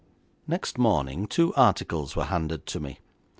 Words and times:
Next 0.47 0.79
morning 0.79 1.27
two 1.27 1.53
articles 1.53 2.15
were 2.15 2.23
handed 2.23 2.65
to 2.65 2.79
me. 2.79 2.97